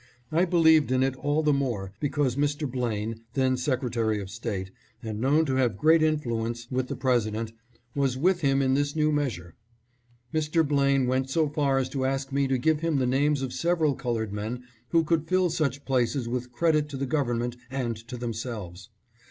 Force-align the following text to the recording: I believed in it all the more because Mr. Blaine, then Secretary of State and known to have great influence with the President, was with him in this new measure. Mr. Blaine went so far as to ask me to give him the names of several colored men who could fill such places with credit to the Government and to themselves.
I 0.31 0.45
believed 0.45 0.91
in 0.91 1.03
it 1.03 1.15
all 1.15 1.43
the 1.43 1.53
more 1.53 1.93
because 1.99 2.35
Mr. 2.35 2.67
Blaine, 2.67 3.21
then 3.35 3.55
Secretary 3.55 4.19
of 4.19 4.31
State 4.31 4.71
and 5.03 5.21
known 5.21 5.45
to 5.45 5.57
have 5.57 5.77
great 5.77 6.01
influence 6.01 6.65
with 6.71 6.87
the 6.87 6.95
President, 6.95 7.53
was 7.93 8.17
with 8.17 8.41
him 8.41 8.63
in 8.63 8.73
this 8.73 8.95
new 8.95 9.11
measure. 9.11 9.53
Mr. 10.33 10.67
Blaine 10.67 11.05
went 11.05 11.29
so 11.29 11.47
far 11.47 11.77
as 11.77 11.87
to 11.89 12.03
ask 12.03 12.31
me 12.31 12.47
to 12.47 12.57
give 12.57 12.79
him 12.79 12.97
the 12.97 13.05
names 13.05 13.43
of 13.43 13.53
several 13.53 13.93
colored 13.93 14.33
men 14.33 14.63
who 14.89 15.03
could 15.03 15.27
fill 15.27 15.51
such 15.51 15.85
places 15.85 16.27
with 16.27 16.51
credit 16.51 16.89
to 16.89 16.97
the 16.97 17.05
Government 17.05 17.55
and 17.69 17.95
to 18.07 18.17
themselves. 18.17 18.89